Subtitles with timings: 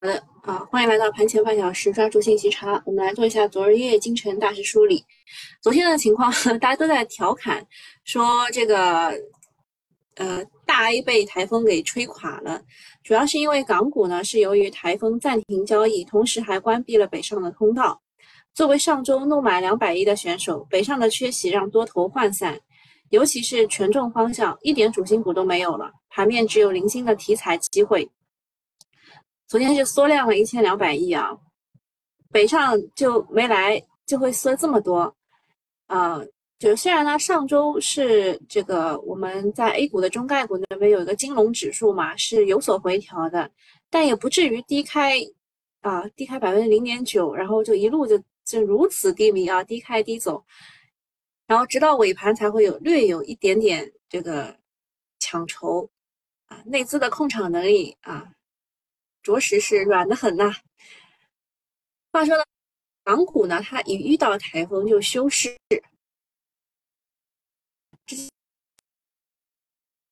[0.00, 2.80] 好的啊，欢迎来到盘前半小时，抓住信息差。
[2.86, 5.04] 我们来做一下昨日夜京城大势梳理。
[5.60, 7.66] 昨天的情况， 大家都在调侃
[8.04, 9.12] 说这个
[10.14, 12.62] 呃大 A 被台风给吹垮了，
[13.02, 18.00] 主要是因为港股呢是由于台风暂停交易，同时还关闭了北上的通道。
[18.54, 22.56] 作为上周怒买两百亿的选手，北上的缺席让多头涣散，
[23.10, 28.08] 尤其是权重方向一点主心骨都没有了，盘面只有零星的题材机会。
[29.48, 31.30] 昨天是缩量了一千两百亿啊，
[32.30, 35.16] 北上就没来，就会缩这么多，
[35.86, 36.20] 啊，
[36.58, 43.50] 就虽然呢上周是这个我们在 A 股的中概股那边有一个金融指数嘛是有所回调的，
[43.88, 45.14] 但也不至于低开
[45.80, 50.44] 啊，低开百分之零点九，然后就一路就就如此低迷啊，低开低走，
[51.46, 54.54] 然后直到尾盘才会有略有一点点这个
[55.18, 55.88] 抢筹
[56.48, 58.30] 啊，内资的控场能力啊。
[59.28, 60.50] 着实是软的很呐。
[62.10, 62.42] 话说呢，
[63.04, 65.54] 港股呢，它一遇到台风就休市，
[68.06, 68.16] 这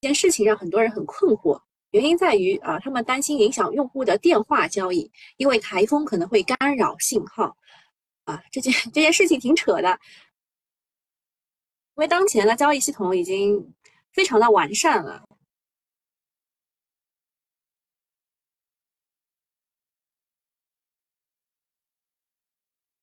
[0.02, 1.62] 件事情让很多人很困惑。
[1.92, 7.56] 原因在于啊，他们担心影响用户的电话交易，因为台风可能会干扰信号。
[8.24, 9.98] 啊，这件这件事情挺扯的，
[11.94, 13.74] 因为当前的交易系统已经
[14.12, 15.24] 非常的完善了。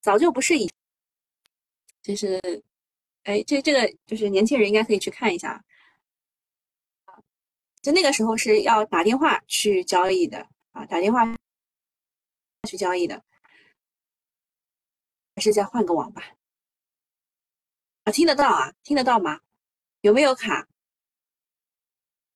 [0.04, 0.70] 早就不是以，
[2.02, 2.38] 就是，
[3.23, 5.64] 哎，这这个就是年轻人应该可以去看一下，
[7.82, 11.24] 就那个时候是要打电话去交易的啊，打电话
[12.68, 13.24] 去交易的，
[15.36, 16.36] 还是再换个网吧？
[18.04, 19.40] 啊，听得到啊，听得到吗？
[20.02, 20.68] 有没有卡？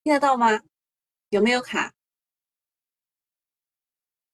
[0.04, 0.64] 听得到吗？
[1.32, 1.94] 有没有卡？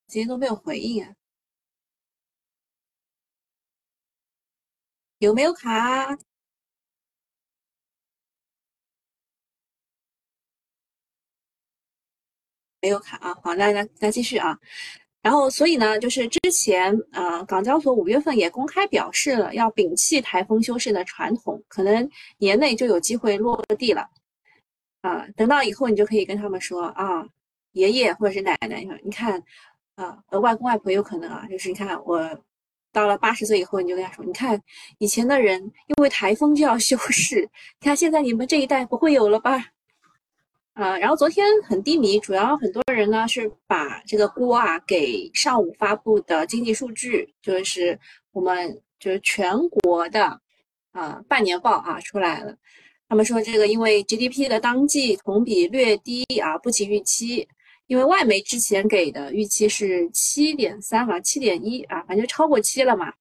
[0.06, 1.16] 今天都没有回应啊。
[5.24, 6.18] 有没有卡？
[12.82, 13.33] 没有卡啊！
[13.42, 14.60] 好，那那那继续啊。
[15.22, 24.10] 然后，所以呢，就是之前啊，港交所五月份也公开表示了要摒弃台风休市的传统，可能年内就有机会落地了
[25.02, 25.26] 啊。
[25.38, 27.26] 等到以后，你就可以跟他们说啊，
[27.72, 29.42] 爷爷或者是奶奶，你看
[29.95, 32.44] 啊，呃外公外婆有可能啊，就是你看我。
[32.93, 34.61] 到了八十岁以后，你就跟他说：“你看，
[34.99, 37.42] 以前的人因为台风就要休市，
[37.81, 39.65] 你看现在你们这一代不会有了吧？”
[40.73, 47.99] 啊，然后昨天很低迷，主要很多人呢是把这个锅啊给上午发布的经济数据，就是
[48.32, 50.39] 我们就是全国的
[50.92, 52.55] 啊半年报啊出来了。
[53.08, 57.48] 他们说这个因为 GDP 的当季同比略低啊，不及预期。
[57.88, 63.14] 因为外媒之前给的预期是七点三啊，七点一啊，反正超过七了嘛。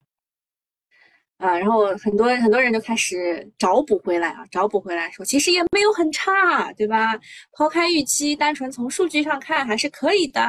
[1.42, 7.18] 啊，然后很多很多人就开始找补回来啊，找补回来说，其实也没有很差，对吧？
[7.52, 10.40] 抛开预期，单纯从数据上看还是可以的。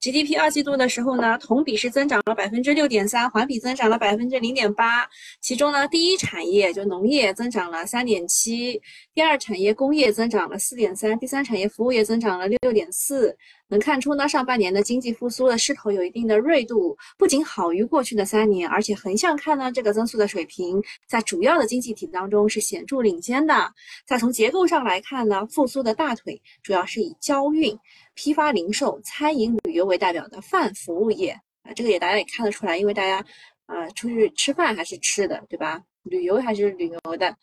[0.00, 5.08] GDP 二季度的时候呢，同比是增长了百分之六点三，环比增长了百分之零点八。
[5.40, 8.80] 其中呢，第一产业就农业增长了三点七，
[9.12, 13.36] 第二产业工业增长了四点三，第三产业服务业增长了六点四。
[13.72, 20.78] 能看出呢，上半年的经济复苏的势头有一定的锐度，不仅好于过去的三年，而且横向看呢，这个增速的水平
[21.08, 23.72] 在主要的经济体当中是显著领先的。
[24.06, 27.74] 再从结构上来看呢，复苏的大腿主要是以交运、
[28.12, 31.30] 批发零售、餐饮旅游为代表的泛服务业
[31.62, 33.24] 啊，这个也大家也看得出来，因为大家
[33.64, 35.82] 啊出去吃饭还是吃的，对吧？
[36.02, 37.34] 旅游还是旅游的。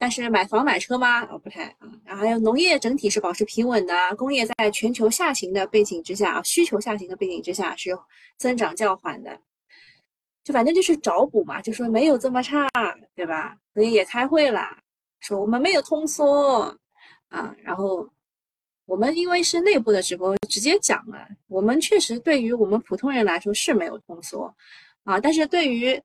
[0.00, 1.26] 但是买房买车吗？
[1.26, 1.86] 哦，不太啊。
[2.06, 7.90] 然后还有农业整体是保持平稳的，工业在全球下行的背景之下啊，需求下行的背景之下是
[8.38, 9.38] 增长较缓的。
[10.42, 12.66] 就反正就是找补嘛，就说没有这么差，
[13.14, 13.54] 对吧？
[13.74, 14.74] 所以也开会了，
[15.20, 16.74] 说我们没有通缩
[17.28, 17.54] 啊。
[17.62, 18.08] 然后
[18.86, 24.54] 我们因为是内部的直播，直接讲了，我们确实对于我们普通人来说是没有通缩
[25.04, 26.02] 啊，但是对于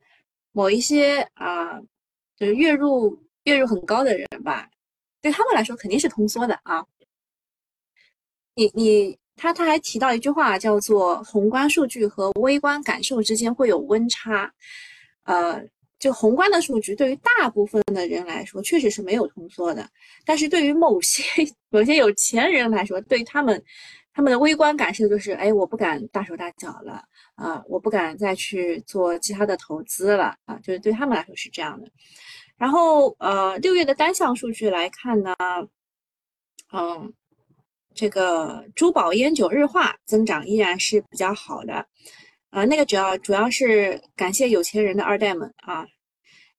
[0.51, 1.80] 某一些啊，
[2.36, 3.18] 就是月入。
[3.45, 4.69] 月入很高的人吧，
[5.21, 6.86] 对他们来说肯定是通缩的啊。
[8.56, 14.51] 你你他他还提到一句话，叫做宏观数据和微观感受之间会有温差。
[15.24, 15.62] 呃，
[16.00, 19.89] 就宏观的数据对于大部分的人来说确实是没有通缩的，
[20.24, 21.24] 但是对于某些
[21.69, 23.62] 某些有钱人来说，对他们
[24.13, 27.03] 他们的微观感受就是，哎，我不敢大手大脚了
[27.36, 31.89] 啊，我不敢再去做其他的投资了啊，就是对他们来说是这样的。
[32.57, 35.35] 然后，呃，六月的单项数据来看呢，
[36.71, 37.13] 嗯，
[37.93, 41.85] 这个珠宝烟酒日化增长依然是比较好的，
[42.49, 45.85] 啊，那个主要主要是感谢有钱人的二代们啊。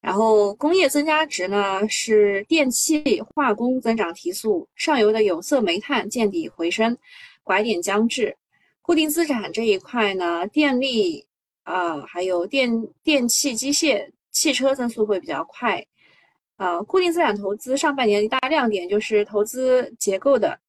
[0.03, 6.97] 然后工业增加值呢是电气化工增长提速，上游的有色煤炭见底回升，
[7.43, 8.37] 拐点将至。
[8.83, 11.27] 固定资产这一块呢，电力
[11.65, 12.71] 啊，还有电
[13.03, 15.83] 电器机械、汽车增速会比较快。
[16.59, 20.61] 呃，固定资产投资上半年一大亮点就是投资结构的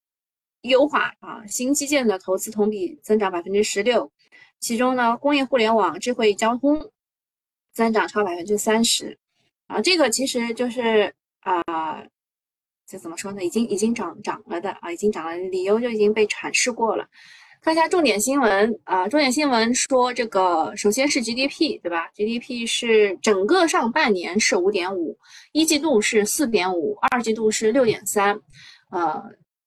[0.62, 4.10] 优化啊，新基建的投资同比增长百分之十六，
[4.62, 6.92] 其中呢，工业互联网、智慧交通
[7.74, 9.20] 增长超百分之三十。
[9.68, 11.62] 啊，这个其实就是啊，
[12.88, 13.44] 这怎么说呢？
[13.44, 17.06] 已经已经涨涨了的啊，已经涨了，理由就已经被阐释过了。
[17.68, 25.18] 看一下重点新闻啊，重点新闻说这个，首先是 GDP 对吧？GDP 是整个上半年是五点五，
[25.52, 28.40] 一季度是四点五，二季度是六点三，
[28.90, 29.22] 呃。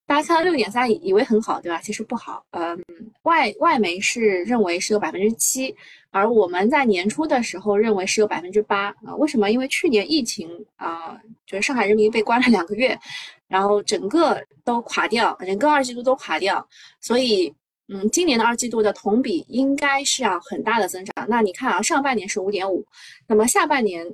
[0.07, 1.79] 大家看到六点三，以为很好，对吧？
[1.83, 2.43] 其实不好。
[2.53, 2.77] 嗯，
[3.23, 5.73] 外外媒是认为是有百分之七，
[6.11, 9.15] 而我们在年初的时候认为是有百分之八啊。
[9.19, 9.53] 为什么？
[9.53, 12.99] 因为去年疫情啊，就是上海人民被关了两个月，
[13.47, 16.67] 然后整个都垮掉，整个二季度都垮掉，
[17.01, 17.55] 所以
[17.93, 21.27] 嗯，今年的二季度的同比应该是要很大的增长。
[21.29, 22.87] 那你看啊，上半年是五点五，
[23.27, 24.07] 那么下半年。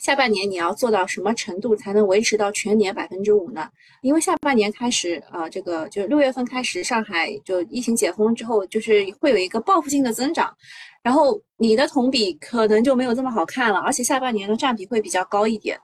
[0.00, 3.70] 下半年你要做到什么程度才能维持到全年百分之五呢？
[4.02, 10.54] 因为下半年开始，呃，这个就六月份开始，上海就疫情解封之后，就是会有一个报复性的增长，
[11.02, 15.78] 然后你的同比可能就没有这么好看了，而且下半年的占比会比较高一点，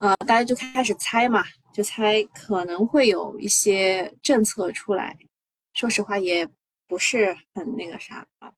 [0.00, 1.42] 呃，大家就开始猜嘛，
[1.72, 5.16] 就猜可能会有一些政策出来，
[5.78, 6.44] 说实话也
[6.88, 8.50] 不是很那个啥啊，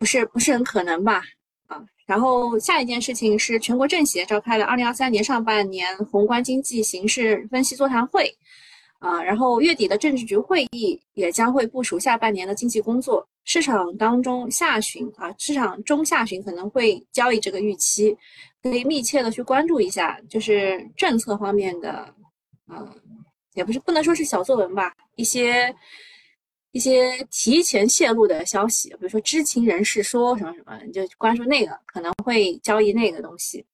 [0.00, 1.22] 不是不是很可能吧
[1.68, 1.80] 啊。
[2.06, 8.28] 然后下一件事情是全国政协召开了二零二三年上半年宏观经济形势分析座谈会，
[8.98, 13.24] 啊，然后月底的政治局会议也将会部署下半年的经济工作。
[13.44, 18.16] 市场当中下旬啊，市场中下旬可能会交易这个预期，
[18.60, 22.12] 可以密切的去关注一下，就是政策方面的，
[22.68, 22.92] 嗯，
[23.52, 25.72] 也不是不能说是小作文吧，一些。
[26.74, 33.64] 一些提前泄露的消息，比如说知情人士说什么什么，你就关注那个，可能会交易那个东西。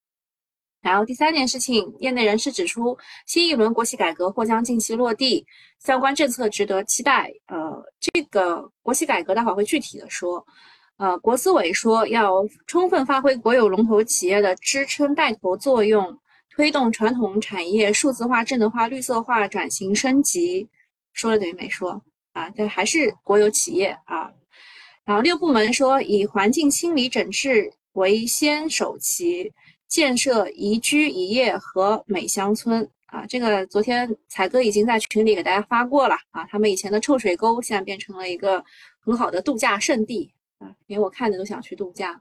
[0.82, 5.42] 然后第三件事情，业内人士指出，新一轮国企改革或将近期落地，
[5.78, 7.32] 相关政策值得期待。
[7.46, 10.46] 呃，这个国企改革待会儿会具体的说。
[10.98, 16.18] 呃，国资委说要充分发挥国有龙头企业的支撑带头作用，
[16.50, 20.68] 推动传统产业数字化、智能化、绿色化转型升级。
[21.14, 22.02] 说了等于没说。
[22.32, 24.30] 啊，这还是国有企业啊。
[25.04, 29.52] 然后六部门说，以环境清理整治为先首期，
[29.88, 33.26] 建设宜居宜业和美乡村啊。
[33.26, 36.46] 这个昨天彩哥已经在群里给大家发过了啊。
[36.48, 38.64] 他们以前的臭水沟现在变成了一个
[39.00, 42.20] 很好的度假胜地啊，连我看着都想去度假。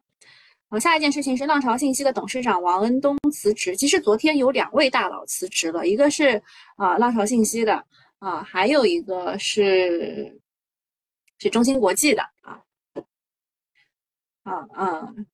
[0.69, 3.75] 好，下一件事情是浪潮信息的董事长王恩东辞职。
[3.75, 6.41] 其实昨天有两位大佬辞职了，一个是
[6.77, 7.85] 啊浪潮信息的。
[8.19, 10.39] 啊，还有一个是
[11.37, 12.59] 是中芯国际的啊，
[14.43, 15.25] 啊嗯，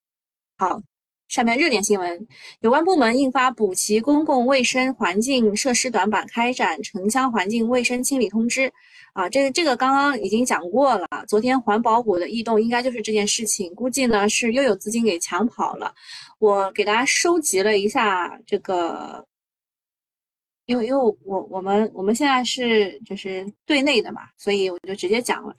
[0.56, 0.80] 好，
[1.28, 2.28] 下面热点新闻，
[2.60, 8.72] 有关部门印发补齐公共卫生环境设施短板，开展城乡环境卫生清理通知。
[9.14, 15.92] 啊，这个这个刚刚已经讲过了，昨天环保股的异动应该就是这件事情，估计呢是又有资金给抢跑了。
[16.38, 19.26] 我给大家收集了一下这个。
[20.66, 25.56] 因为因为我我们我们现在是就是对内的嘛，所以我就直接讲了，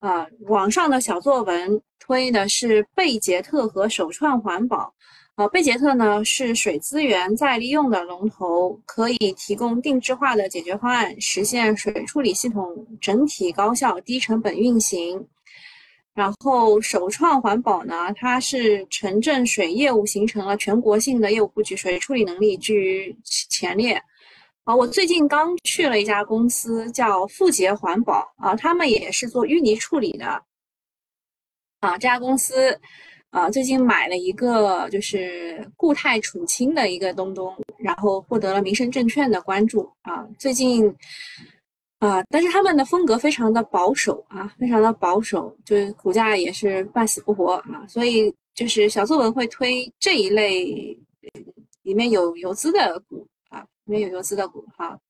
[0.00, 4.92] 啊，网上的小作文推的是贝杰特和首创环保，
[5.34, 15.26] 啊，贝杰特呢是水资源再利用的龙头，可以提供定制化的解决方案，实现水处理系统整体高效、低成本运行。
[16.14, 24.02] 然后首创环保呢，它是城镇水业务形成了全国性的业务布局，水处理能力居于前列。
[24.68, 30.26] 啊，我最近刚去了一家公司，叫富杰环保啊，他们也是做淤泥处理的。
[31.80, 32.78] 啊，这家公司
[33.30, 40.28] 啊，最近买了一个就是固态储氢的一个东东，然后获得了民生证券的关注啊。
[40.38, 40.94] 最近
[42.00, 47.86] 啊，但是他们的风格非常的保守啊，非常的保守，就是股价也是半死不活啊。
[47.88, 50.94] 所以就是小作文会推这一类
[51.84, 53.26] 里面有游资的股。
[53.88, 55.00] 没有游资的股哈，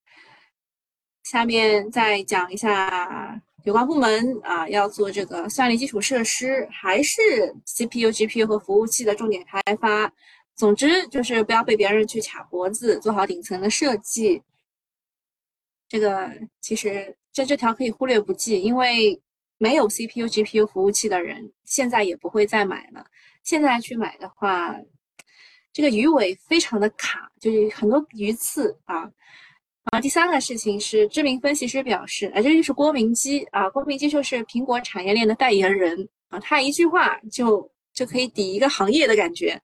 [1.24, 7.20] 下面再讲一下有关部门啊要做这个算力基础设施，还是
[7.66, 10.10] CPU、GPU 和服务器的重点开发。
[10.54, 14.42] 总之就是不要被别人去卡脖子，做好顶层的设计。
[15.88, 16.30] 这个
[16.60, 19.20] 其实这这条可以忽略不计，因为
[19.58, 23.04] 没有 CPU、GPU 服务器的人现在也不会再买了。
[23.42, 24.76] 现在去买的话，
[25.72, 29.10] 这个鱼尾非常的卡，就是很多鱼刺啊。
[29.90, 39.58] 啊，第三个事情是，知名分析师表示，哎，这就是郭明基啊，郭明基就是苹果产业链的代言人啊，他一句话就就可以抵一个行业的感觉。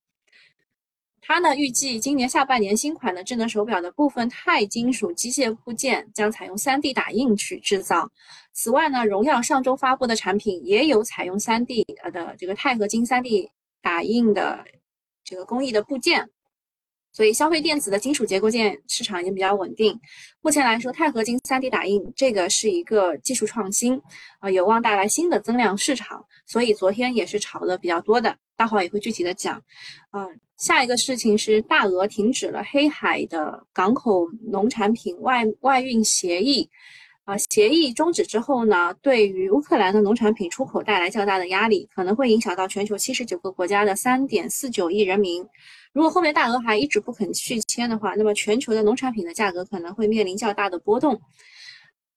[1.20, 8.10] 他呢预计今年下半年新款的智能手表的部分钛金属机械部件将采用 3D 打印去制造。
[8.52, 13.48] 此外呢，荣耀上周发布的产品也有采用 3D 呃的这个钛合金 3D
[13.82, 14.64] 打印的
[15.24, 16.28] 这个工艺的部件。
[17.12, 19.96] 所以，消费电子的金属结构件市场已经比较稳定。
[20.40, 24.02] 目前来说，钛合金 3D 打印这个是一个技术创新，
[24.40, 26.24] 啊，有望带来新的增量市场。
[26.44, 29.62] 所以昨天也是炒的比较多的，大伙也会具体的讲。
[30.10, 30.26] 啊，
[30.56, 36.68] 下一个事情是大俄停止了黑海的港口农产品外外运协议。
[37.24, 45.42] 啊，协议终止之后呢，对于乌克兰的农产品出口带来较大的压力，可能会影响到全球七十九个国家的三点四九亿人民。
[45.94, 51.18] 如果后面大俄还一直不肯续签的话，那么全球的农产品的价格可能会面临较大的波动。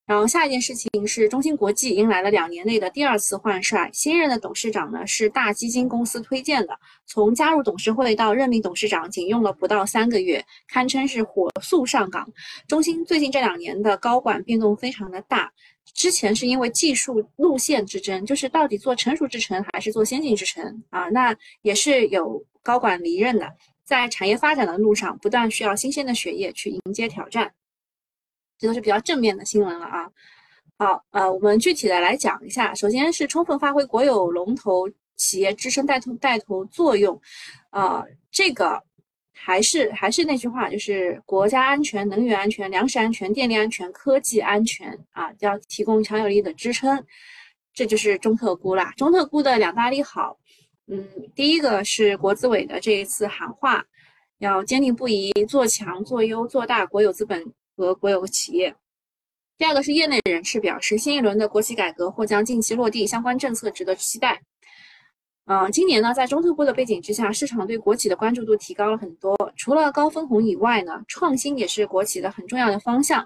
[0.08, 12.28] 然后下一件事情是，中芯国际迎来了两年内的第二次换帅，新任的董事长呢是大基金公司推荐的，从加入董事会到任命董事长仅用了不到三个月，堪称是火速上岗。
[12.68, 15.52] 中芯最近这两年的高管变动非常的大，
[15.94, 22.44] 之前是因为技术路线之争，就是到底做成熟制程还是做先进制程啊，那也是有。
[22.64, 23.50] 高管离任的，
[23.86, 27.50] 在产业发展的路上，不断需要新鲜的血液去迎接挑战，
[28.58, 30.10] 这都是比较正面的新闻了啊。
[30.78, 37.20] 好，呃，我们具体的来讲一下，首先是充分发挥国有龙头企业支撑带头带头作用，
[37.72, 38.82] 啊，这个
[39.34, 47.04] 还是还是那句话，就是国家安全、能源安全、粮食安全、电力安全、科技安全啊，要提供强有力的支撑，
[47.74, 48.94] 这就是中特估啦。
[48.98, 50.38] 中特估的两大利好。
[50.90, 53.84] 嗯，第一个是国资委的这一次喊话，
[54.38, 57.44] 要坚定不移做强、做优、做大国有资本
[57.77, 58.75] 和国有企业。
[59.57, 64.41] 第二个是业内人士表示，新一轮的国企改革或将近期落地，相关政策值得期待。
[65.46, 69.36] 嗯，今年呢，在中特估的背景之下，市场对国企的关注度提高了很多。
[69.55, 73.25] 除了高分红以外呢，创新也是国企的很重要的方向。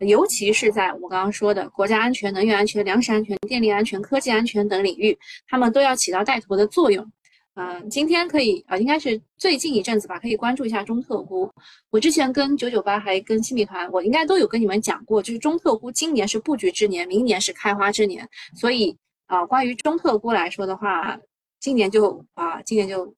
[0.00, 5.16] 尤其是在我刚刚说的国家安全、能源安全、粮食安全、电力安全、科技安全等领域，
[5.46, 7.08] 他们都要起到带头的作用。
[7.54, 11.50] 嗯，今天可以啊，应该是最近一阵子吧，可以关注一下中特估。
[11.90, 18.28] 我之前跟九九八还跟新米团，我应该都有跟你们讲过，就是中特估今年是布局之年，明年是开花之年。
[18.56, 21.18] 所以啊，关于中特估来说的话，
[21.60, 23.14] 今年就啊，今年就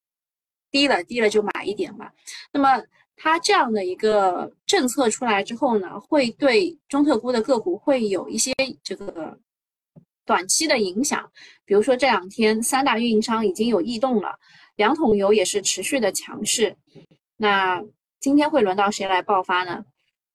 [0.70, 2.12] 低了，低了就买一点吧。
[2.52, 2.82] 那么。
[3.16, 9.38] 它这样的一个政策出来之后呢，会对中特估的个股会有一些这个
[10.24, 11.30] 短期的影响。
[11.64, 14.38] 比如说这两天三大运营商已经有异动了，
[14.76, 16.76] 两桶油也是持续的强势。
[17.36, 17.82] 那
[18.20, 19.84] 今天会轮到谁来爆发呢？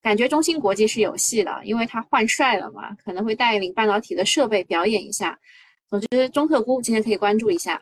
[0.02, 5.38] 感觉中芯国际是有戏的，因为它换帅了嘛，可能会带领半导体的设备表演一下。
[5.90, 7.82] 总之，中特估今天可以关注一下。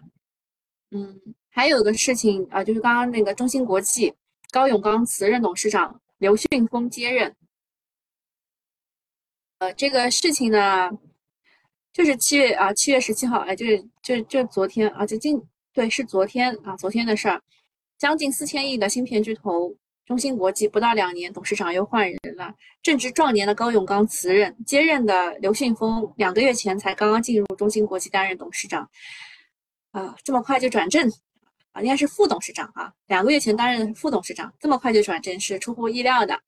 [0.91, 4.13] 嗯，还有个事情啊，就是刚刚那个中芯国际。
[4.49, 7.35] 高永刚辞任董事长，刘迅峰接任。
[9.59, 10.89] 呃，这个事情呢，
[11.97, 15.41] 就是七月啊，七月十七号，哎，就是就就昨天啊，就近
[15.73, 17.41] 对，是昨天啊，昨天的事儿。
[17.97, 19.75] 将近四千亿的芯片巨头
[20.05, 22.53] 中芯国际，不到两年，董事长又换人了。
[22.83, 28.87] 正值壮年的高永刚辞任，接任的刘迅峰两个月前才刚刚进入中芯国际担任董事长，
[29.89, 31.11] 啊，这么快就转正。
[31.71, 36.39] 啊应该是副董事长啊，两个月前担任副董事长，这么快就转正是出乎意料的。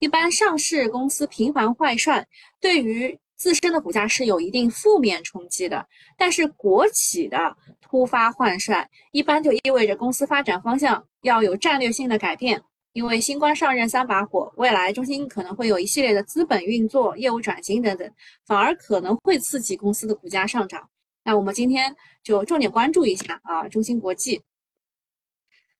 [0.00, 2.26] 一般上市公司频繁换帅，
[2.60, 5.86] 对于自身的股价是有一定负面冲击的。
[6.18, 12.60] 但是国企的突发换帅，一般就意味着公司发展方向要有战略性的改变。
[12.94, 18.10] 因为新官上任三把火，未来中心可能会有一系列的资本运作、业务转型等等，
[18.44, 20.88] 反而可能会刺激公司的股价上涨。
[21.22, 24.42] 那我们今天就重点关注一下啊，中芯国际。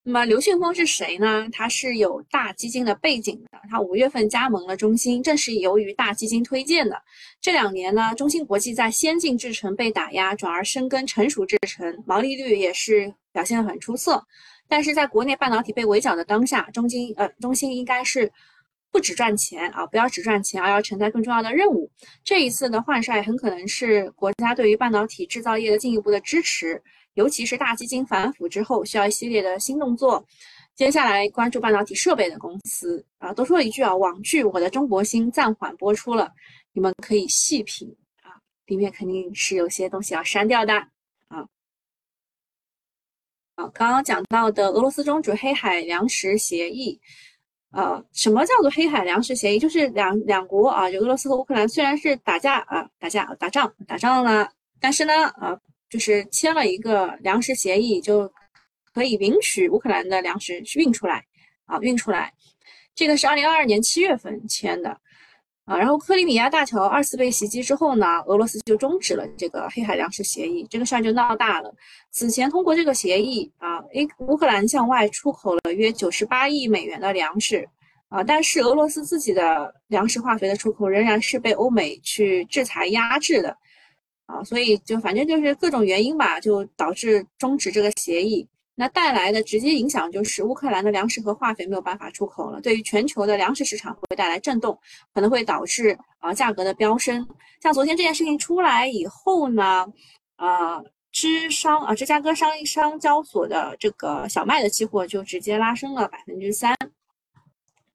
[0.09, 1.47] 那么刘迅峰是谁呢？
[1.53, 3.61] 他是有大基金的背景的。
[3.69, 6.97] 他五月份加盟了中芯，正是由于大基金推荐的。
[7.43, 14.27] 这两年呢，中芯国际在先进制程被打压，转而深耕成熟制程，毛利率也是表现得很出色。
[14.67, 18.33] 但是在国内半导体被围剿的当下，中芯呃中芯应该是
[18.91, 21.91] 不只赚钱啊，不要只赚钱，而要承担更重要的任务。
[22.25, 26.83] 这一次的换帅很可能是国家对于半导体制造业的进一步的支持。
[27.19, 30.25] 尤其是大基金反腐之后，需要一系列的新动作。
[30.77, 36.33] 接下来关注半导体设备的公司啊，多说一句啊，网剧《我的中国心》暂缓播出了，
[36.73, 40.73] 你们可以细品啊，里面肯定是有些东西要删掉的
[41.27, 41.45] 啊。
[43.57, 47.01] 啊，刚刚讲到的俄罗斯终止黑海粮食协议，
[47.73, 49.59] 呃，什么叫做黑海粮食协议？
[49.59, 54.49] 就是两两国啊，就俄罗斯和乌克兰虽然是打架啊，打架打仗打仗了，
[54.79, 55.59] 但是呢，啊，
[55.91, 58.31] 就是签了一个粮食协议，就
[58.93, 61.25] 可以允许乌克兰的粮食运出来
[61.67, 62.33] 啊，运出来。
[62.95, 64.99] 这个是二零二二年七月份签的。
[65.65, 71.71] 啊，然后克里米亚大桥二次被袭击之后呢，俄罗斯就终止了这个黑海粮食协议，这个事儿就闹大了。
[72.11, 77.69] 此前通过这个协议啊，A 乌克兰向外出口了约九十八亿美元的粮食
[78.09, 83.55] 啊，但是俄罗斯自己的粮食化肥的出口仍然是被欧美去制裁压制的
[84.29, 88.47] 啊，所以就反正就是各种原因吧，就导致终止这个协议。
[88.75, 94.79] 那带来的直接影响就是乌克兰的粮食和化肥没有办法出口了，对于全球的粮食市场会带来震动，
[95.15, 97.27] 可能会导致啊价格的飙升。
[97.63, 99.87] 像昨天这件事情出来以后呢，
[100.37, 100.81] 啊
[101.11, 106.77] 芝商啊芝加哥商商交所的这个小麦的期货就直接拉升了百分之三。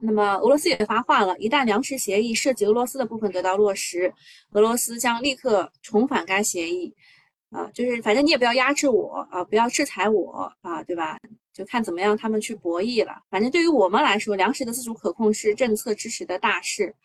[0.06, 4.14] 那么俄罗斯也发话了，一旦粮食协议涉及俄罗斯的部分得到落实，
[4.52, 6.94] 俄罗斯将立刻重返该协议。
[7.52, 11.20] 啊，就是反正你也不要压制我啊，不要制裁我啊，对吧？
[11.54, 13.22] 就看怎么样他们去博弈了。
[13.30, 16.96] 反正对于我们来说，粮食的自主可控是政策支持的大事，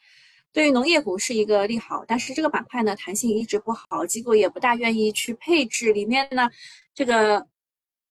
[0.50, 2.02] 对于农业股是一个利好。
[2.08, 5.92] 但是这个板块呢，弹性一直不好，机构也不大愿意去配置。
[5.92, 6.48] 里面呢，
[6.94, 7.46] 这个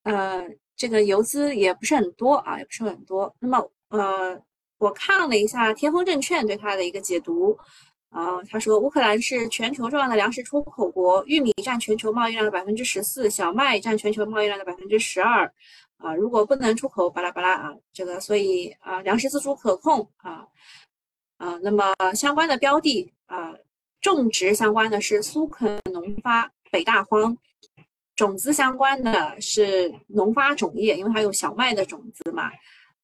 [0.03, 3.35] 呃，这个游资也不是很多啊，也不是很多。
[3.39, 4.39] 那么呃，
[4.77, 7.57] 我看了一下天风证券对它的一个解读。
[8.09, 15.45] 啊，他说乌克兰是全球重要的粮食出口国，玉米占全球贸易量的百分之十四，小麦占全球贸易量的百分之十二。
[15.97, 20.47] 啊，如果不能出口，巴拉巴拉啊，这个所以啊，粮食自主可控啊
[21.37, 23.53] 啊，那么相关的标的啊，
[23.99, 27.37] 种植相关的是苏肯农发、北大荒，
[28.15, 32.49] 种子相关的是农发种业，因为它有小麦的种子嘛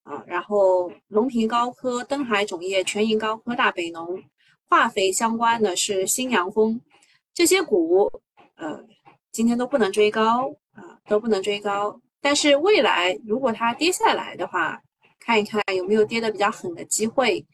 [0.04, 4.22] 啊，然后隆平高科、登海种业、全银高科、大北农。
[4.70, 6.82] 化肥相关的是新阳丰，
[7.32, 8.12] 这些股，
[8.56, 8.84] 呃，
[9.32, 11.96] 今天都不能追高啊，都不能追高。
[12.20, 14.82] 但是未来如果它跌下来的话，
[15.20, 17.46] 看一看有没有跌的比较狠的机会。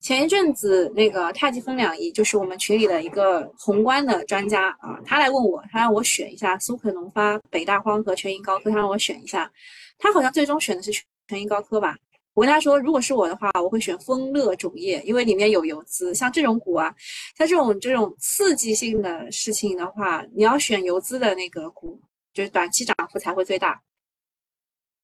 [0.00, 9.48] 前一阵子那个太极分两仪，就是我们群里的一个宏观的专家啊，他来问我，他让我选一下苏克农发、北大荒和全银高科，他让我选一下，
[9.96, 10.90] 他好像最终选的是
[11.28, 11.96] 全银高科吧。
[12.34, 16.14] 我跟他说，如果是我的话，我会选丰乐种业，因为里面有游资。
[16.14, 16.94] 像这种股啊，
[17.36, 22.00] 像这种这种刺激性的事情的话，你要选游资的那个股，
[22.32, 23.82] 就是短期涨幅才会最大。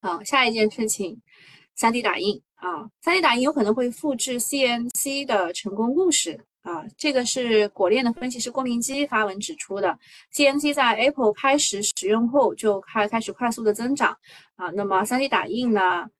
[0.00, 1.20] 好，下一件事情
[1.76, 6.84] ，3D 打印啊，3D 打印有可能会复制 CNC 的成功故事啊。
[6.98, 9.96] 这个是果链的分析师郭明基发文指出的
[10.34, 14.10] ，CNC 在 Apple 开始使用后就开开始快速的增长
[14.56, 14.70] 啊。
[14.70, 16.10] 那么 3D 打印呢？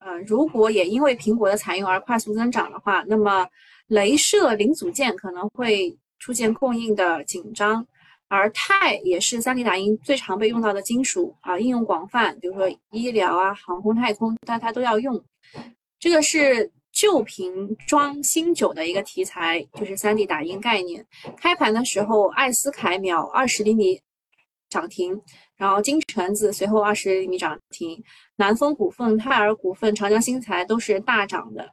[0.00, 3.46] 呃，如果也因为苹果的采用而快速增长的话，那么
[3.90, 7.86] 镭射零组件可能会出现供应的紧张，
[8.26, 15.22] 而钛也是 3D 打印最常被用到的金属啊，应用广泛，比如说医疗啊、航空太空，但它都要用。
[15.98, 21.02] 这个是旧瓶装新酒的一个题材，就是 3D 打印概念。
[21.34, 23.98] 开盘的时候，艾斯凯秒二十厘米
[24.68, 25.18] 涨停。
[25.56, 28.04] 然后金橙子随后二十厘米涨停，
[28.36, 31.70] 南风股份、泰尔股份、长江新材都是大涨的。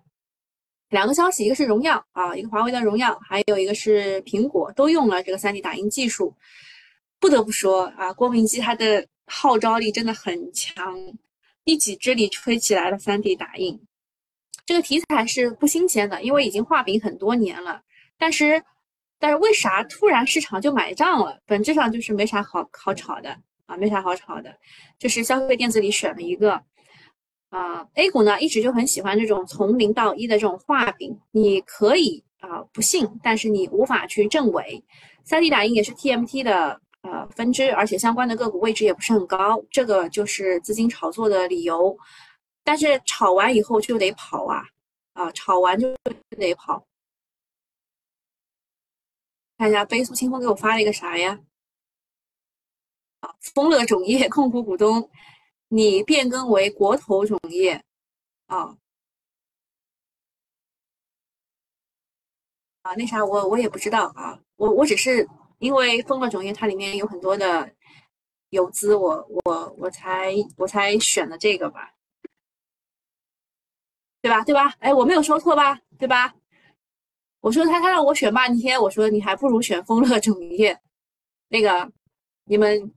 [0.91, 6.33] 两个消息，一个是荣耀啊，一个华为的荣耀，还有一个是苹果，都用了这个 3D 打印技术。
[7.19, 10.97] 不得不说啊，郭明基他的号召力真的很强，
[11.65, 13.77] 一己之力吹起来了 3D 打印。
[14.67, 17.81] 这个题材是不新鲜的，因为已经画饼很多年了。
[18.19, 18.61] 但是，
[19.17, 21.39] 但是为啥突然市场就买账了？
[21.47, 23.35] 本质上就是没啥好好炒的。
[23.65, 24.55] 啊，没啥好炒的，
[24.97, 26.53] 就是消费电子里选了一个，
[27.49, 34.81] 啊，A 股呢一直就很喜欢这种从零到一的这种画饼，你可以啊不信，但是你无法去证伪。
[35.25, 41.97] 三 D 打印也是 TMT 的呃分支，而且相关的个股位置也不是很高，这个就是资金炒作的理由。
[42.67, 44.61] 但是炒完以后就得跑啊，
[45.13, 45.95] 啊，炒完就
[46.31, 46.85] 得跑。
[49.57, 51.39] 看一下飞速清风给我发了一个啥呀？
[53.21, 55.09] 啊，丰乐种业控股股东，
[55.69, 57.81] 你变更为国投种业
[58.47, 58.77] 啊
[62.81, 65.25] 啊，那啥，我我也不知道啊，我我只是
[65.59, 67.73] 因为丰乐种业它里面有很多的
[68.49, 71.93] 游资，我我我才我才选的这个吧。
[74.21, 74.43] 对吧？
[74.43, 74.73] 对吧？
[74.79, 75.79] 哎，我没有说错吧？
[75.97, 76.33] 对吧？
[77.41, 80.77] 我说他他让我选半天，我说你还不如选丰乐种业。
[81.49, 81.89] 那个，
[82.45, 82.91] 你们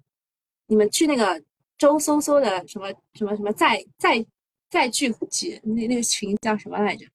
[0.67, 1.41] 你们去那个
[1.79, 4.25] 周搜搜的什么什么什么再再
[4.69, 7.07] 再聚集那那个群叫什么来着？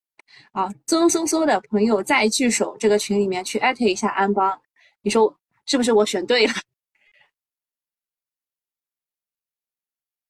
[0.51, 4.61] 啊，周搜搜的朋友再聚首这个群里面去艾特一下安邦，
[5.01, 6.53] 你说是不是我选对了？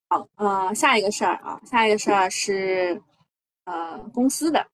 [0.09, 3.01] 好，呃，下一个事儿啊，下一个事儿是
[3.65, 4.65] 呃公司的，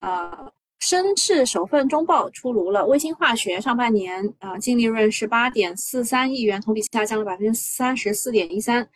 [0.00, 0.52] 呃。
[0.82, 8.88] 深市首份中报出炉了，卫星化学上半年啊净利润是八点四三亿元，同比下降了百分之三十四点一三。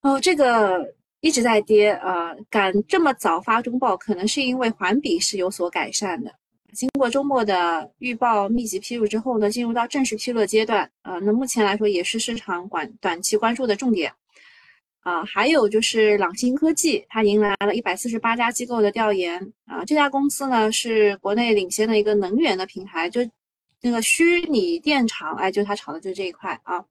[0.00, 0.84] 哦，这个
[1.20, 6.34] 一直在跌啊，敢这么早发中报，可能是因为环比是有所改善的。
[6.72, 14.12] 经过周末的预报密集披露之后呢，进入到正式披露阶段啊，那目前来说也是市场管短期关注的重点。
[15.02, 19.84] 啊，还有就是朗星科技，它迎来了一百四十八家机构的调研啊。
[19.84, 23.20] 这家公司呢是国内领先的一个能源的平台，就
[23.80, 26.84] 那个虚拟电厂，哎，就它炒的就这一块啊。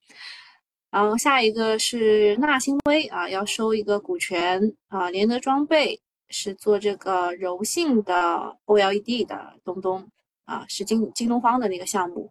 [0.89, 5.09] 然后下一个是纳新微啊，要收一个股权啊。
[5.09, 5.97] 联德装备
[6.27, 10.05] 是做这个柔性的 OLED 的东东
[10.43, 12.29] 啊，是京京东方的那个项目。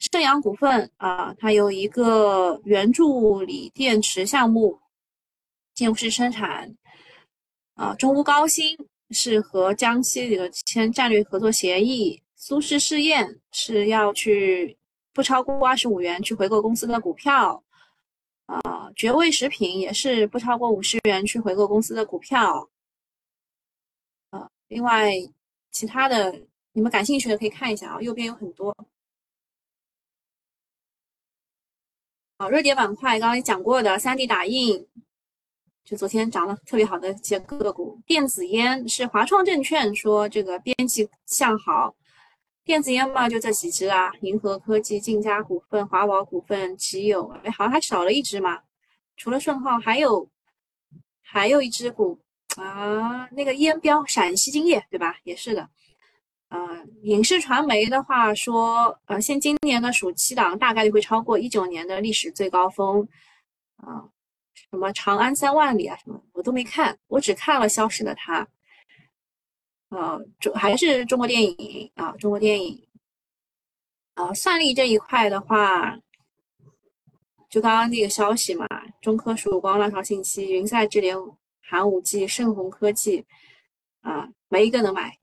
[0.00, 4.78] 盛阳股份啊，它有一个圆柱锂电池项目。
[5.74, 6.72] 建筑师生产，
[7.74, 8.76] 啊，中乌高新
[9.10, 14.78] 是和江西这个签战略合作协议，苏氏试验是要去
[15.12, 17.60] 不超过二十五元去回购公司的股票，
[18.46, 22.70] 啊，绝味食品也是不超过五十元去回购公司的股票，
[24.30, 25.10] 啊，另外
[25.72, 26.40] 其他的
[26.72, 28.72] 你们感兴趣的可以看一下啊，右边有很多，
[32.38, 34.86] 好，热点板块刚刚也讲过的三 D 打印。
[35.84, 41.94] 就昨天涨了特别好的一些个股，电子烟是华创证券说这个边际向好，
[42.64, 48.62] 电子烟嘛就这几只啊，银河科技、晋嘉股份、华宝股份、奇友，哎，好像还少了一只嘛，
[49.18, 50.26] 除了顺浩，还有
[51.20, 52.18] 还有一只股
[52.56, 55.16] 啊，那个烟标陕西金业对吧？
[55.24, 55.68] 也是的，
[56.48, 56.58] 呃，
[57.02, 63.06] 影视传媒的话说，呃，现今年的暑期档大概率会超过一九年的历史最高峰，
[63.76, 64.08] 啊。
[64.70, 68.42] 什么长安三万里啊，什么我都没看，我只看了《消失的她》。
[69.90, 72.86] 呃，中还是中国电影啊，中国电影。
[74.14, 75.98] 啊，算力这一块的话，
[77.48, 78.66] 就刚刚那个消息嘛，
[79.00, 81.16] 中科、曙光、浪潮信息、云赛智联、
[81.60, 83.24] 寒武纪、盛虹科技，
[84.02, 85.18] 啊，没一个能买。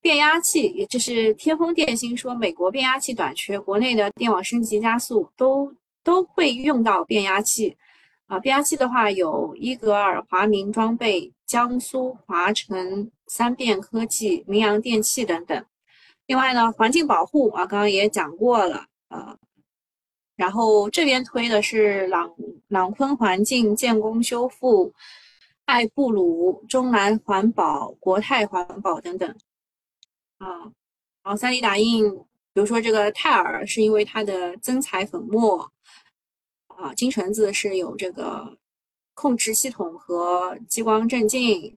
[0.00, 7.76] 变压器，也就是天风电芯说，美国变压器短缺，国内的电网升级加速都都会用到变压器。
[8.30, 15.64] 啊，变压器的话有伊格尔、华明装备、江苏华晨、三变科技、明阳电器等等。
[16.26, 19.36] 另外呢，环境保护啊，刚刚也讲过了啊。
[20.36, 22.32] 然后这边推的是朗
[22.68, 24.94] 朗坤环境、建工修复、
[25.64, 29.28] 爱布鲁、中南环保、国泰环保等等。
[30.38, 30.70] 啊，
[31.24, 32.08] 然后三 D 打印，
[32.54, 35.68] 比如说这个泰尔，是因为它的增材粉末。
[36.80, 38.56] 啊，金橙子是有这个
[39.12, 41.76] 控制系统和激光镇静，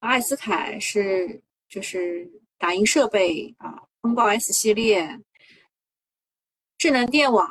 [0.00, 2.28] 艾斯凯是就是
[2.58, 5.20] 打印设备啊，风暴 S 系列，
[6.76, 7.48] 智能电网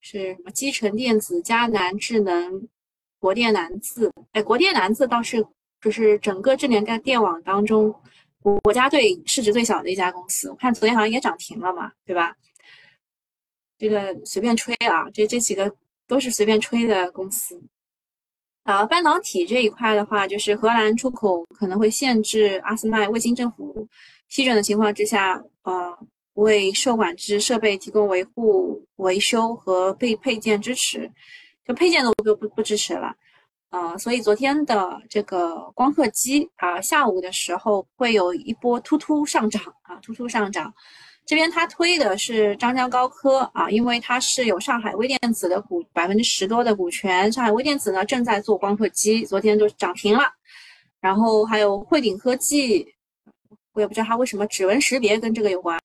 [0.00, 0.50] 是什么？
[0.50, 2.68] 基成电子、嘉南智能、
[3.18, 5.42] 国电南自，哎，国电南自倒是
[5.80, 7.94] 就是整个智能电电网当中
[8.42, 12.36] 国家队市值最小的一家公司，我看昨天好像也涨停了嘛，对吧？
[13.78, 15.74] 这个随便吹啊，这这几个。
[16.08, 17.60] 都是随便吹的公司，
[18.62, 23.88] 啊，半导体这一块的话，就是荷兰出口可能会限制阿斯麦未经政府
[24.28, 25.98] 批准的情况之下，呃，
[26.34, 31.10] 为受管制设备提供维护、维修和配配件支持，
[31.66, 33.14] 就配件都不不不支持了，
[33.70, 40.72] 啊，所以昨天的这个光刻机啊，下午的时候会有一波突突上涨啊，突突上涨。
[41.26, 50.22] 这边他推的是张江高科啊，因为它是有上海微电子的股百分之十多的股权，上海微电子呢正在做光刻机，昨天就涨停了。
[51.00, 52.86] 然后还有汇顶科技，
[53.72, 55.76] 我也不知道它为什么指纹识别跟这个有关。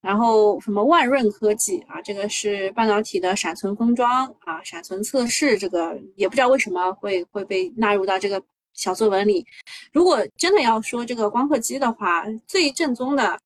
[0.00, 8.40] 然后什么万润科技啊，这个是半导体的闪存封装啊，闪存测试，这个也不知道为什么会会被纳入到这个
[8.72, 9.44] 小作文里。
[9.92, 13.36] 如果真的要说这个光刻机的话，最正宗的。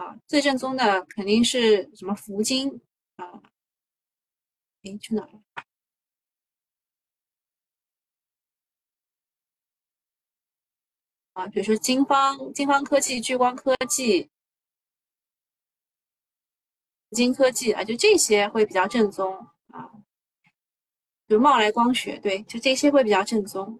[0.00, 2.80] 啊，最正宗的肯定是什么福金
[3.16, 3.42] 啊？
[4.82, 5.42] 哎，去哪了？
[11.34, 14.30] 啊，比如说金方、金方科技、聚光科技、
[17.10, 19.92] 金科技啊，就这些会比较正宗啊。
[21.26, 23.78] 比如茂来光学，对，就这些会比较正宗。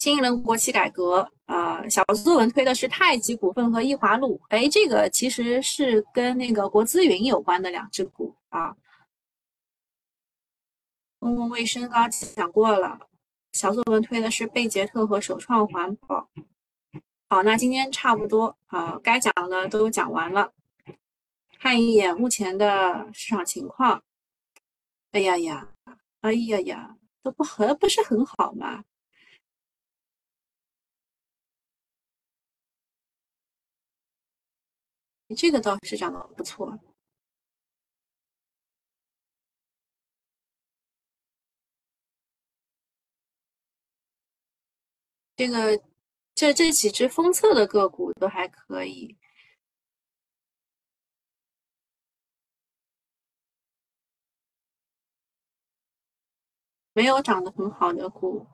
[0.00, 8.74] 新一轮国企改革啊，小作文推的是太极股份和易华路，哎，这个其实是跟那个国资云有关的两只股啊。
[11.18, 12.98] 公共卫生刚刚讲过了，
[13.52, 16.30] 小作文推的是贝杰特和首创环保。
[17.28, 20.50] 好，那今天差不多啊，该讲的都讲完了。
[21.58, 24.02] 看一眼目前的市场情况。
[25.12, 25.68] 哎呀呀，
[26.22, 28.82] 哎呀呀，都不很不是很好嘛。
[35.36, 36.78] 这个倒是涨得不错。
[45.36, 45.82] 这个
[46.34, 49.16] 这这几只封测的个股都还可以，
[56.92, 58.46] 没有涨得很好的股，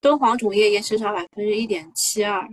[0.00, 2.48] 敦煌种业也至少百分之一点七二。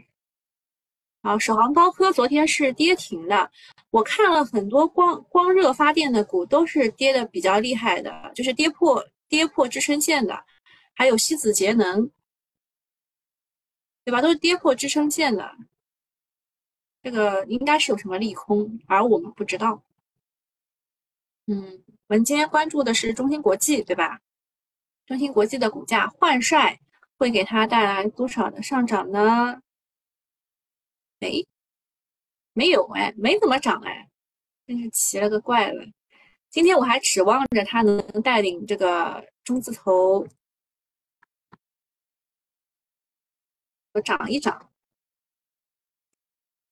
[1.21, 3.51] 啊，首航高科昨天是跌停的，
[3.89, 10.45] 我看了很多光光热发电的股都是跌的比较厉害的，就是跌破跌破支撑线的，
[10.93, 12.09] 还有西子节能。
[14.05, 14.21] 对吧？
[14.21, 15.57] 都是跌破支撑线的，
[17.03, 19.83] 这个应该是有什么利空，而我们不知道。
[21.47, 24.21] 嗯，我们今天关注的是中芯国际，对吧？
[25.05, 26.79] 中芯国际的股价换帅
[27.17, 29.61] 会给它带来多少的上涨呢？
[31.19, 31.47] 没，
[32.53, 34.09] 没有哎，没怎么涨哎，
[34.65, 35.85] 真是奇了个怪了。
[36.49, 40.27] 今天我还指望着它能带领这个中字头。
[43.93, 44.71] 我涨一涨，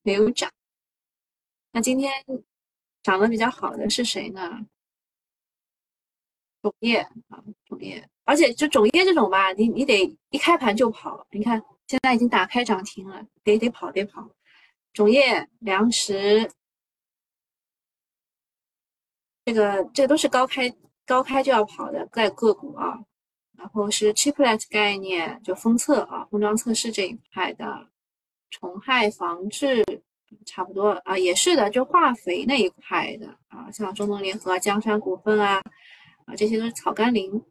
[0.04, 0.52] 没有涨。
[1.72, 2.12] 那今天
[3.04, 4.66] 涨得比较好的是谁呢？
[6.62, 8.08] 种业啊，种业。
[8.24, 11.26] 而且就种业这种吧，你你得一开盘就跑。
[11.32, 14.30] 你看现在已经打开涨停了，得得跑得跑。
[14.94, 16.50] 种业、粮食，
[19.46, 20.74] 这个这都是高开
[21.06, 23.00] 高开就要跑的在个股啊。
[23.58, 27.88] 然后是 chiplet 概念，就封测啊，封装测试这一块的，
[28.52, 29.84] 虫害防治
[30.46, 35.64] 差不多啊，也是的，就化肥那一块的啊，像中农联合、江山股份啊，
[36.26, 37.42] 啊，这些都是草甘膦、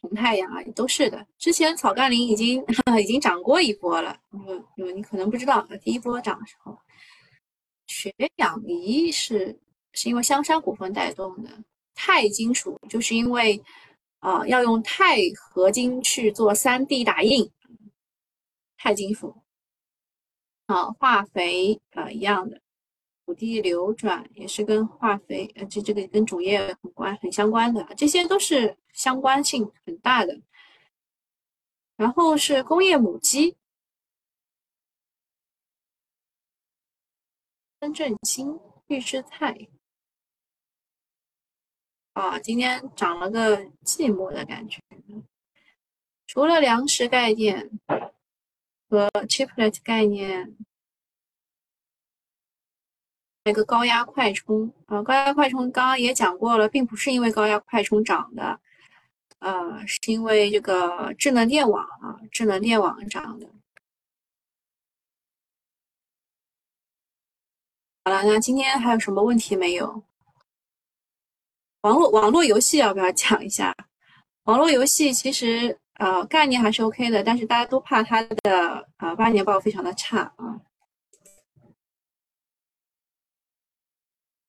[0.00, 1.26] 红太阳啊，也都是的。
[1.38, 2.64] 之前草甘膦已经
[3.00, 4.18] 已经涨过一波了，
[4.76, 6.78] 有有你可能不知道，第一波涨的时候，
[7.86, 9.58] 血氧仪是
[9.92, 11.50] 是因为香山股份带动的，
[11.94, 13.62] 钛金属就是因为。
[14.20, 17.48] 啊，要用钛合金去做三 D 打印，
[18.76, 19.36] 钛金属。
[20.64, 22.60] 啊，化肥啊一样的，
[23.26, 30.40] 土地流转也是跟化肥，呃，这这个跟种业很关很相关的，这些都是相关性很大的。
[31.96, 33.56] 然后是工业母机，
[37.80, 39.68] 深圳新预制菜。
[42.12, 44.80] 啊，今天涨了个寂寞的感觉。
[46.26, 47.70] 除了粮食概念
[48.88, 50.56] 和 chiplet 概念，
[53.46, 58.58] 那个高压快充啊，高压快充刚刚也讲过了，并不是因为高压快充涨的，
[59.38, 63.46] 呃，是因为这个智能电网啊，智能电网涨的。
[68.04, 70.02] 好了，那今天还有什么问题没有？
[71.82, 73.72] 网络网络游戏要不要讲一下？
[74.46, 80.60] 网络游戏其实呃概念还是 OK 的，但是大家都怕它的啊八年报非常的差啊。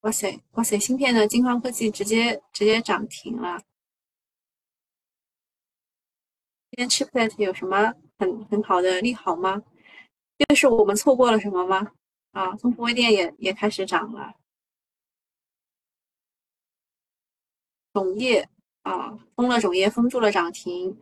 [0.08, 3.62] 哇塞哇塞，芯片的金方科技直接直接涨停了。
[6.72, 9.62] 今天 Chiplet 有什么很很好的利好吗？
[10.38, 11.91] 又是我们错过了什么吗？
[12.32, 14.34] 啊，中福微电也也开始涨了。
[17.91, 18.48] 种业
[18.84, 20.98] 啊，封了种业，封住了涨停。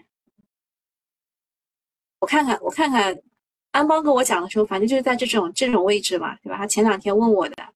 [2.21, 3.21] 我看看，我看看，
[3.69, 6.57] 安邦跟我讲的时候，反正就是在这种这种位置嘛，对吧？
[6.57, 7.74] 他前两天问我的，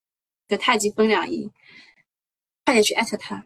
[0.50, 1.50] 就太极分两仪，
[2.66, 3.46] 快点去艾特他，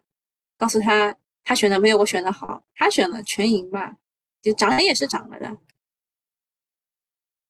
[0.58, 3.98] 告诉他他选的没有我选的好，他选了全赢吧，
[4.42, 5.58] 就涨也是涨了的。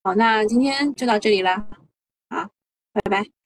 [0.04, 1.70] 好，那今天就到这里了，
[2.30, 2.50] 好，
[2.92, 3.43] 拜拜。